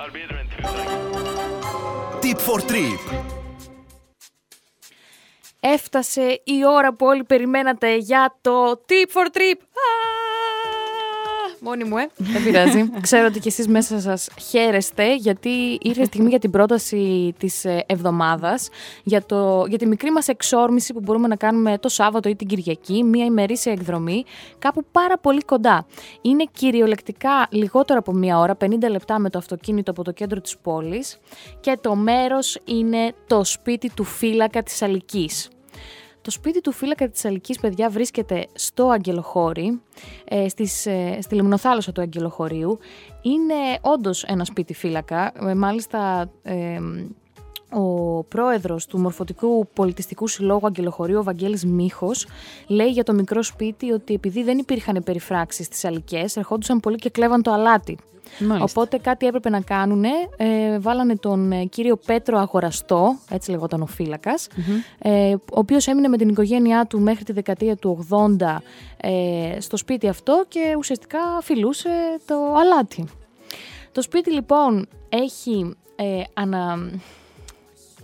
[0.00, 0.62] I'll be there in two.
[0.62, 2.22] Thanks.
[2.22, 3.24] Tip for Trip.
[5.60, 9.58] Έφτασε η ώρα που όλοι περιμένατε για το Tip for Trip.
[11.60, 11.68] Α!
[11.68, 12.08] Μόνη μου, ε.
[12.16, 12.90] Δεν πειράζει.
[13.00, 17.64] Ξέρω ότι κι εσείς μέσα σας χαίρεστε, γιατί ήρθε η στιγμή για την πρόταση της
[17.64, 18.68] ε, εβδομάδας,
[19.02, 22.46] για, το, για τη μικρή μας εξόρμηση που μπορούμε να κάνουμε το Σάββατο ή την
[22.46, 24.24] Κυριακή, μία ημερήσια εκδρομή,
[24.58, 25.86] κάπου πάρα πολύ κοντά.
[26.20, 30.56] Είναι κυριολεκτικά λιγότερο από μία ώρα, 50 λεπτά με το αυτοκίνητο από το κέντρο της
[30.62, 31.18] πόλης
[31.60, 35.48] και το μέρος είναι το σπίτι του φύλακα της Αλικής.
[36.22, 39.80] Το σπίτι του φύλακα της Αλικής, παιδιά, βρίσκεται στο Αγγελοχώρι,
[40.24, 42.78] ε, στις, ε, στη λιμνοθάλασσα του Αγγελοχωρίου.
[43.22, 46.30] Είναι όντως ένα σπίτι φύλακα, ε, μάλιστα...
[47.72, 52.26] Ε, ο πρόεδρος του Μορφωτικού Πολιτιστικού Συλλόγου Αγγελοχωρίου, ο Βαγγέλης Μίχος,
[52.66, 57.10] λέει για το μικρό σπίτι ότι επειδή δεν υπήρχαν περιφράξεις στις αλικές, ερχόντουσαν πολύ και
[57.10, 57.98] κλέβαν το αλάτι.
[58.38, 58.64] Μάλιστα.
[58.64, 60.04] Οπότε κάτι έπρεπε να κάνουν.
[60.36, 64.34] Ε, βάλανε τον ε, κύριο Πέτρο Αγοραστό, έτσι λεγόταν ο φυλακα
[64.98, 68.56] ε, ο οποίος έμεινε με την οικογένειά του μέχρι τη δεκαετία του 80
[68.96, 71.90] ε, στο σπίτι αυτό και ουσιαστικά φιλούσε
[72.26, 73.04] το αλάτι.
[73.92, 76.90] Το σπίτι λοιπόν έχει ε, ανα...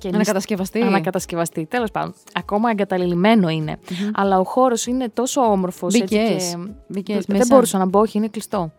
[0.08, 0.80] και Ανακατασκευαστεί.
[0.82, 2.14] Ανακατασκευαστεί, τέλος πάντων.
[2.34, 3.78] Ακόμα εγκαταλειμμένο είναι.
[4.14, 5.94] Αλλά ο χώρος είναι τόσο όμορφος.
[5.94, 6.44] έτσι, Μπήκες.
[6.50, 7.54] και- Μπήκες δεν μέσα.
[7.54, 8.72] μπορούσα να μπω, όχι, είναι κλειστό.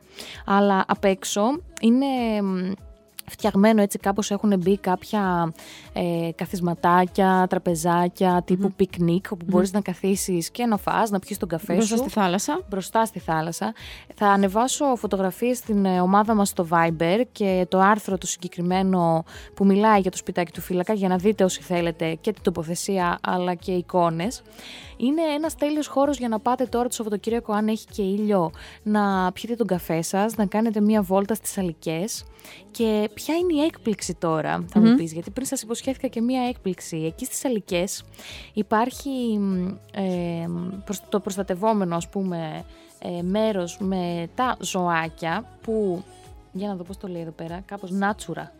[0.45, 1.42] Αλλά απ' έξω
[1.81, 2.06] είναι
[2.42, 2.72] μ,
[3.30, 5.53] φτιαγμένο έτσι κάπως έχουν μπει κάποια
[5.94, 11.50] ε, καθισματάκια, τραπεζάκια τύπου πικνίκ όπου μπορείς να καθίσεις και να φας, να πιεις τον
[11.50, 12.61] καφέ Μπροστά σου στη θάλασσα.
[12.69, 13.73] μπροστά στη θάλασσα.
[14.16, 19.66] Θα ανεβάσω φωτογραφίες στην ε, ομάδα μας στο Viber και το άρθρο το συγκεκριμένο που
[19.66, 23.53] μιλάει για το σπιτάκι του φύλακα για να δείτε όσοι θέλετε και την τοποθεσία αλλά
[23.53, 24.41] και εικόνες.
[24.97, 28.52] Είναι ένας τέλειος χώρος για να πάτε τώρα το Σαββατοκύριακο αν έχει και ήλιο
[28.84, 32.25] να πιείτε τον καφέ σας, να κάνετε μία βόλτα στις αλικές
[32.72, 36.48] και ποια είναι η έκπληξη τώρα θα μου πεις γιατί πριν σας υποσχέθηκα και μία
[36.48, 38.03] έκπληξη εκεί στις αλικές
[38.53, 39.09] υπάρχει
[39.40, 40.47] μ, ε,
[40.85, 42.63] προς- το προστατευόμενο ας πούμε
[43.00, 46.03] ε, μέρος με τα ζωάκια που,
[46.52, 48.52] για να δω πώς το λέει εδώ πέρα, κάπως νάτσουρα.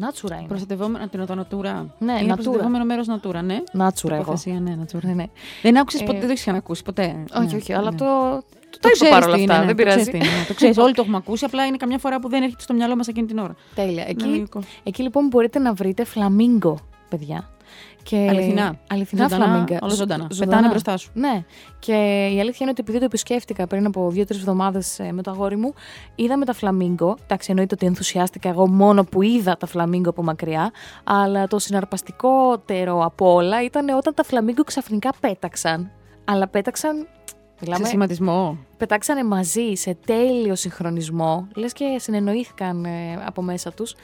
[0.00, 0.46] Νάτσουρα είναι.
[0.46, 1.84] Προστατευόμενο την το Natura.
[1.98, 2.34] Ναι, είναι Natura.
[2.34, 3.62] προστατευόμενο μέρος Natura, ναι.
[3.72, 4.24] Νάτσουρα εγώ.
[4.24, 5.00] Τοποθεσία, ναι, Natura.
[5.02, 5.24] Ναι, ναι.
[5.62, 7.24] Δεν άκουσες ποτέ, Ε, δεν το έχει ξανακούσει ποτέ.
[7.36, 7.96] Όχι, Ναι, όχι, αλλά ναι.
[7.96, 8.40] το, το,
[8.70, 10.24] το, Το είπα ξέρεις παρόλα τι είναι, αυτά, ναι, δεν το ξέρεις πειράζει.
[10.24, 11.44] τι είναι, Το ξέρεις, όλοι το έχουμε ακούσει.
[11.44, 13.54] Απλά είναι καμιά φορά που δεν έρχεται στο μυαλό μας εκείνη την ώρα.
[13.74, 14.04] Τέλεια.
[14.08, 14.60] Εκεί, Λογικό.
[14.82, 16.78] εκεί λοιπόν μπορείτε να βρείτε φλαμίγκο,
[17.08, 17.48] παιδιά.
[18.02, 18.26] Και...
[18.30, 18.76] Αληθινά.
[18.90, 19.78] Αληθινά Ζωντανά, φλαμίγκα.
[19.82, 20.26] όλα ζωντανά.
[20.30, 21.10] Ζ- Πετάνε μπροστά σου.
[21.14, 21.44] Ναι.
[21.78, 21.92] Και
[22.34, 25.74] η αλήθεια είναι ότι επειδή το επισκέφτηκα πριν από δύο-τρεις εβδομάδες με το αγόρι μου,
[26.14, 27.16] είδαμε τα φλαμίγκο.
[27.22, 30.70] Εντάξει, εννοείται ότι ενθουσιάστηκα εγώ μόνο που είδα τα φλαμίγκο από μακριά.
[31.04, 35.90] Αλλά το συναρπαστικότερο από όλα ήταν όταν τα φλαμίγκο ξαφνικά πέταξαν.
[36.24, 37.06] Αλλά πέταξαν.
[37.62, 38.58] Σε Μιλάμε, σχηματισμό.
[38.76, 42.90] πετάξανε μαζί σε τέλειο συγχρονισμό, λες και συνεννοήθηκαν ε,
[43.26, 43.94] από μέσα τους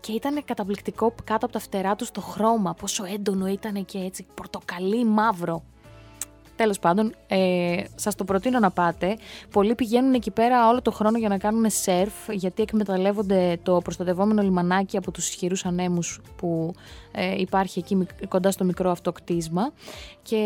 [0.00, 4.26] και ήταν καταπληκτικό κάτω από τα φτερά τους το χρώμα, πόσο έντονο ήταν και έτσι
[4.34, 5.62] πορτοκαλί μαύρο.
[6.60, 9.16] Τέλος πάντων, ε, σας το προτείνω να πάτε.
[9.50, 14.42] Πολλοί πηγαίνουν εκεί πέρα όλο το χρόνο για να κάνουν σερφ, γιατί εκμεταλλεύονται το προστατευόμενο
[14.42, 16.74] λιμανάκι από τους ισχυρούς ανέμους που
[17.12, 19.72] ε, υπάρχει εκεί μικ- κοντά στο μικρό αυτό κτίσμα.
[20.22, 20.36] Και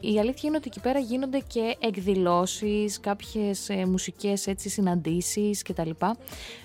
[0.00, 5.90] η αλήθεια είναι ότι εκεί πέρα γίνονται και εκδηλώσεις, κάποιες ε, μουσικές έτσι, συναντήσεις κτλ.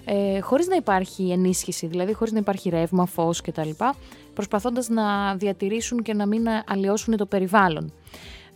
[0.06, 3.69] Ε, χωρίς να υπάρχει ενίσχυση, δηλαδή χωρίς να υπάρχει ρεύμα, φως κτλ.
[4.34, 7.94] Προσπαθώντας να διατηρήσουν και να μην αλλοιώσουν το περιβάλλον.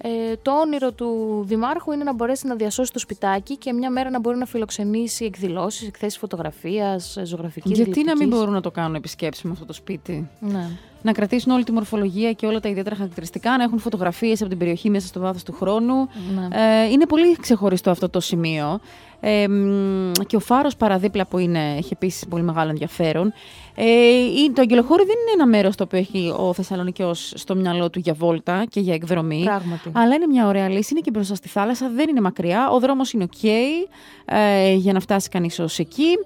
[0.03, 4.09] Ε, το όνειρο του Δημάρχου είναι να μπορέσει να διασώσει το σπιτάκι και μια μέρα
[4.09, 8.37] να μπορεί να φιλοξενήσει εκδηλώσεις, εκθέσεις φωτογραφίας, ε, ζωγραφικής Γιατί να μην γλυπτικής.
[8.37, 10.67] μπορούν να το κάνουν επισκέψεις με αυτό το σπίτι; Ναι.
[11.01, 14.59] Να κρατήσουν όλη τη μορφολογία και όλα τα ιδιαίτερα χαρακτηριστικά, να έχουν φωτογραφίες από την
[14.59, 15.95] περιοχή μέσα στο βάθος του χρόνου.
[16.35, 16.47] Ναι.
[16.83, 18.79] Ε, είναι πολύ ξεχωριστό αυτό το σημείο.
[19.23, 23.33] Ε, μ, και ο φάρος παραδίπλα που είναι, έχει επίσης πολύ μεγάλο ενδιαφέρον.
[23.75, 23.85] Ε,
[24.43, 27.99] η- το Αγγελοχώρι δεν είναι ένα μέρος το οποίο έχει ο Θεσσαλονικιός στο μυαλό του
[27.99, 29.41] για βόλτα και για εκδρομή.
[29.43, 29.91] Πράγματι.
[29.93, 30.89] Αλλά είναι μια ωραία λύση.
[30.91, 32.69] Είναι και μπροστά στη θάλασσα, δεν είναι μακριά.
[32.69, 33.47] Ο δρόμος είναι OK
[34.25, 36.17] ε, για να φτάσει κανείς ως εκεί.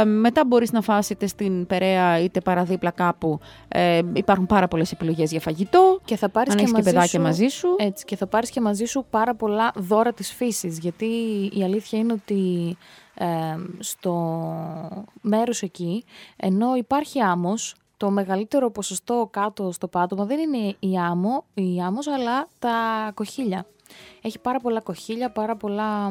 [0.00, 3.38] Ε, μετά μπορείς να φας είτε στην Περαία είτε παραδίπλα κάπου.
[3.68, 6.00] Ε, υπάρχουν πάρα πολλές επιλογές για φαγητό.
[6.04, 7.68] Και θα πάρεις Αν και έχεις και μαζί παιδάκια σου, μαζί σου.
[7.78, 11.06] Έτσι, και θα πάρεις και μαζί σου πάρα πολλά δώρα της φύσης, γιατί
[11.54, 12.76] η αλήθεια είναι ότι
[13.14, 14.14] ε, στο
[15.20, 16.04] μέρος εκεί,
[16.36, 22.06] ενώ υπάρχει άμμος, το μεγαλύτερο ποσοστό κάτω στο πάτωμα δεν είναι η, άμμο, η άμμος,
[22.06, 23.66] αλλά τα κοχύλια.
[24.26, 26.10] Έχει πάρα πολλά κοχύλια, πάρα πολλά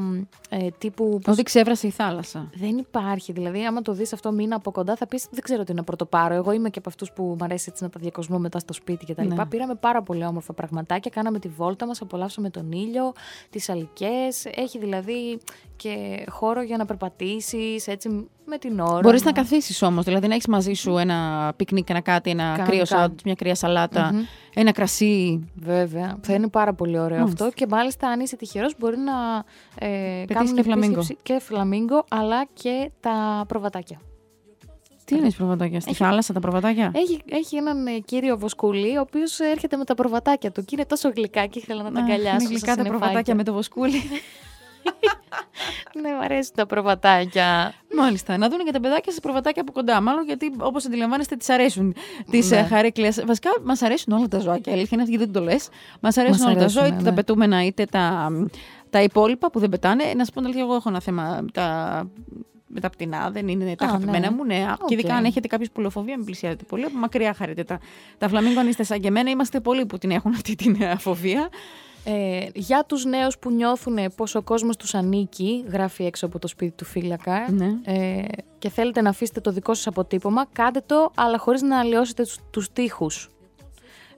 [0.49, 1.19] ε, τύπου.
[1.23, 2.49] πώς- Ότι ξέβρασε η θάλασσα.
[2.53, 3.31] Δεν υπάρχει.
[3.31, 6.33] Δηλαδή, άμα το δεις αυτό μήνα από κοντά, θα πεις: Δεν ξέρω τι να πρωτοπάρω.
[6.33, 9.05] Εγώ είμαι και από αυτούς που μου αρέσει έτσι να τα διακοσμώ μετά στο σπίτι
[9.05, 9.27] κτλ.
[9.27, 9.45] Ναι.
[9.45, 11.11] Πήραμε πάρα πολύ όμορφα πραγματάκια.
[11.15, 13.13] Κάναμε τη βόλτα μας, απολαύσαμε τον ήλιο,
[13.49, 14.45] τις αλυκές.
[14.55, 15.39] Έχει δηλαδή
[15.75, 18.99] και χώρο για να περπατήσεις έτσι με την ώρα.
[18.99, 22.65] Μπορείς να καθίσεις όμως, δηλαδή να έχεις μαζί σου ένα πικνίκ, ένα κάτι, ένα Κανονικά.
[22.69, 24.21] κρύο σάντουιτ, μια κρύα σαλάτα, Μμμ.
[24.53, 25.47] ένα κρασί.
[25.55, 26.17] Βέβαια.
[26.21, 27.45] Θα είναι πάρα πολύ ωραίο Μάλιστα.
[27.45, 27.55] αυτό.
[27.57, 29.43] Και μάλιστα, αν είσαι τυχερός, μπορεί να
[29.87, 30.93] ε, κάνουν και φλαμίγκο.
[30.93, 34.01] επίσκεψη και φλαμίγκο, αλλά και τα προβατάκια.
[35.05, 39.39] Τι είναι προβατάκια, στη θάλασσα τα προβατάκια; Έχει, έχει έναν ε, κύριο Βοσκούλη, ο οποίος
[39.39, 42.35] έρχεται με τα προβατάκια του και είναι τόσο γλυκά και ήθελα να τα Α, αγκαλιάσω.
[42.35, 42.99] Είναι στα γλυκά τα συννεφάκια.
[42.99, 44.01] προβατάκια με το βοσκούλι.
[46.01, 47.73] Ναι, μου αρέσουν τα προβατάκια.
[47.95, 48.37] Μάλιστα.
[48.37, 50.01] Να δουν και τα παιδάκια σα προβατάκια από κοντά.
[50.01, 51.95] Μάλλον γιατί, όπως αντιλαμβάνεστε, τις αρέσουν
[52.31, 52.61] τις Ναι.
[52.61, 52.67] ναι.
[52.67, 53.09] χαρέκλε.
[53.25, 54.73] Βασικά, μας αρέσουν όλα τα ζωάκια.
[54.73, 55.69] Αλήθεια είναι αυτή, γιατί δεν το λες.
[55.99, 57.03] Μας αρέσουν Μας όλα τα αρέσουν, ζώα, είτε ναι.
[57.03, 58.29] τα πετούμενα είτε τα,
[58.89, 60.03] τα υπόλοιπα που δεν πετάνε.
[60.15, 61.67] Να σου πω την αλήθεια, εγώ έχω ένα θέμα με τα,
[62.73, 63.29] με τα πτηνά.
[63.31, 64.35] Δεν είναι τα Α, αγαπημένα ναι.
[64.35, 64.43] μου.
[64.45, 64.65] Ναι.
[64.81, 64.87] Οκ.
[64.87, 66.83] Και ειδικά αν έχετε κάποιο πουλοφοβία, μην πλησιάζετε πολύ.
[66.85, 67.79] Από μακριά χαρείτε τα,
[68.17, 68.59] τα φλαμίγκο.
[68.59, 71.49] Αν είστε σαν και εμένα, είμαστε πολλοί που την έχουν αυτή την ε, φοβία.
[72.05, 76.47] Ε, για τους νέους που νιώθουν πως ο κόσμος τους ανήκει, γράφει έξω από το
[76.47, 77.69] σπίτι του φύλακα, Ναι.
[77.83, 78.23] ε,
[78.59, 82.37] και θέλετε να αφήσετε το δικό σας αποτύπωμα, κάντε το, αλλά χωρίς να αλλοιώσετε τους,
[82.51, 83.29] τους τοίχους.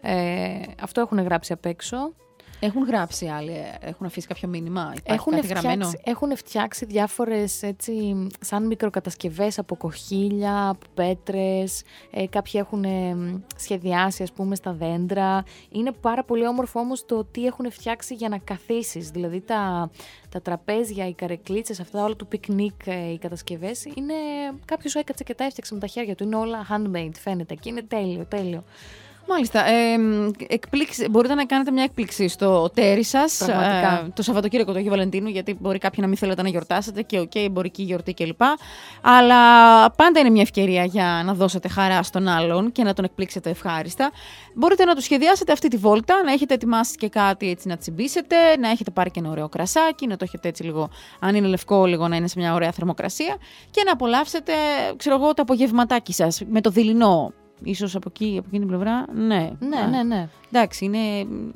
[0.01, 2.13] Ε, αυτό έχουν γράψει απ' έξω.
[2.59, 4.81] Έχουν γράψει άλλοι, ε, έχουν αφήσει κάποιο μήνυμα.
[4.81, 11.83] Υπάρχει Έχουν κάτι γραμμένο; φτιάξει, έχουν φτιάξει διάφορες έτσι, σαν μικροκατασκευές από κοχύλια, από πέτρες.
[12.11, 13.15] Ε, κάποιοι έχουν ε,
[13.55, 15.43] σχεδιάσει ας πούμε στα δέντρα.
[15.71, 19.09] Είναι πάρα πολύ όμορφο όμως το τι έχουν φτιάξει για να καθίσεις.
[19.09, 19.89] Δηλαδή τα,
[20.29, 23.85] τα τραπέζια, οι καρεκλίτσες, αυτά όλα του πικνίκ, ε, οι κατασκευές.
[23.85, 24.13] Είναι
[24.65, 26.23] κάποιος έκατσε και τα έφτιαξε με τα χέρια του.
[26.23, 28.63] Είναι όλα handmade φαίνεται και είναι τέλειο, τέλειο.
[29.27, 29.67] Μάλιστα.
[29.67, 29.97] Ε,
[30.47, 34.07] έκπληξη, μπορείτε να κάνετε μια έκπληξη στο ταίρι σας Πραγματικά.
[34.13, 37.35] το Σαββατοκύριακο του Αγίου Βαλεντίνου, γιατί μπορεί κάποιοι να μην θέλετε να γιορτάσετε και οκ,
[37.35, 38.41] εμπορική γιορτή κλπ.
[39.01, 39.41] Αλλά
[39.91, 44.11] πάντα είναι μια ευκαιρία για να δώσετε χαρά στον άλλον και να τον εκπλήξετε ευχάριστα.
[44.55, 48.35] Μπορείτε να του σχεδιάσετε αυτή τη βόλτα, να έχετε ετοιμάσει και κάτι έτσι να τσιμπήσετε,
[48.59, 50.89] να έχετε πάρει και ένα ωραίο κρασάκι, να το έχετε έτσι λίγο,
[51.19, 53.37] αν είναι λευκό, λίγο να είναι σε μια ωραία θερμοκρασία
[53.71, 54.53] και να απολαύσετε,
[54.97, 57.33] ξέρω εγώ, το απογευματάκι σας με το δειλινό.
[57.63, 59.51] Ίσως από εκεί, από εκείνη την πλευρά, ναι.
[59.59, 60.27] Ναι, Α, ναι, ναι.
[60.51, 60.97] Εντάξει, είναι.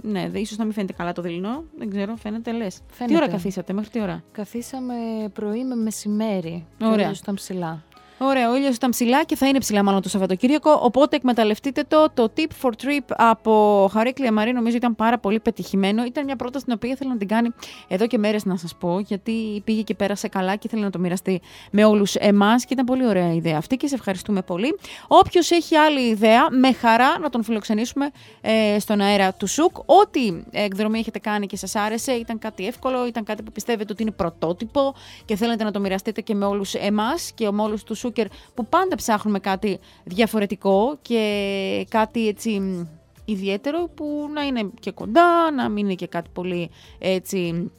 [0.01, 1.63] Ναι, δε- ίσως να μην φαίνεται καλά το δειλινό.
[1.77, 2.75] Δεν ξέρω, φαίνεται λες.
[2.75, 3.15] Τι Φαίνεται.
[3.15, 4.93] ώρα καθίσατε, μέχρι τι ώρα; Καθίσαμε
[5.33, 6.65] πρωί με μεσημέρι.
[6.77, 7.03] και ο Ωραία.
[7.05, 7.83] ήλιος ήταν ψηλά.
[8.21, 10.79] Ωραία, ο ήλιος ήταν ψηλά και θα είναι ψηλά μάλλον το Σαββατοκύριακο.
[10.83, 12.07] Οπότε εκμεταλλευτείτε το.
[12.13, 16.03] Το tip for trip από Χαρίκλη Αμαρή νομίζω ήταν πάρα πολύ πετυχημένο.
[16.05, 17.49] Ήταν μια πρόταση την οποία ήθελα να την κάνει
[17.87, 20.99] εδώ και μέρες να σας πω, γιατί πήγε και πέρασε καλά και ήθελε να το
[20.99, 24.79] μοιραστεί με όλους εμάς και ήταν πολύ ωραία η ιδέα αυτή και σε ευχαριστούμε πολύ.
[25.07, 28.09] Όποιος έχει άλλη ιδέα, με χαρά να τον φιλοξενήσουμε
[28.41, 29.77] ε, στον αέρα του ΣΟΚ.
[29.77, 34.01] Ό,τι εκδρομή έχετε κάνει και σας άρεσε, ήταν κάτι εύκολο, ήταν κάτι που πιστεύετε ότι
[34.01, 34.93] είναι πρωτότυπο
[35.25, 38.65] και θέλετε να το μοιραστείτε και με όλους εμάς και με όλους τους Σούκερ που
[38.65, 42.85] πάντα ψάχνουμε κάτι διαφορετικό και κάτι έτσι μ,
[43.25, 46.69] ιδιαίτερο που να είναι και κοντά, να μην είναι και κάτι πολύ
[46.99, 47.71] έτσι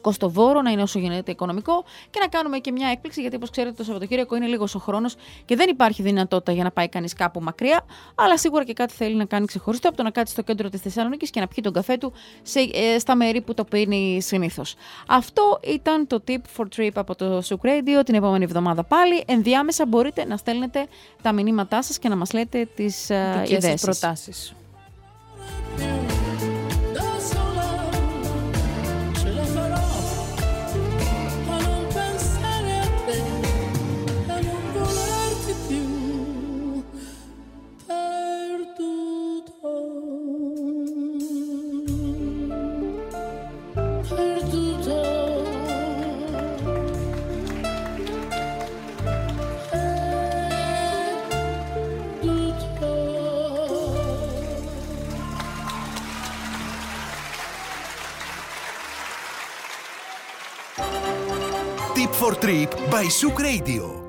[0.00, 3.74] κοστοβόρο, να είναι όσο γίνεται οικονομικό και να κάνουμε και μια έκπληξη γιατί όπως ξέρετε
[3.76, 5.14] το Σαββατοκύριακο είναι λίγος ο χρόνος
[5.44, 9.14] και δεν υπάρχει δυνατότητα για να πάει κανείς κάπου μακριά αλλά σίγουρα και κάτι θέλει
[9.14, 11.72] να κάνει ξεχωριστό από το να κάτσει στο κέντρο της Θεσσαλονίκης και να πιει τον
[11.72, 12.12] καφέ του
[12.42, 14.74] σε, ε, στα μέρη που το πίνει συνήθως.
[15.08, 19.24] Αυτό ήταν το tip for trip από το Souk Radio την επόμενη εβδομάδα πάλι.
[19.26, 20.86] Ενδιάμεσα μπορείτε να στέλνετε
[21.22, 24.59] τα μηνύματά σας και να μας λέτε τις ε, Δικές
[62.10, 63.99] Tip for Trip by Souk Radio.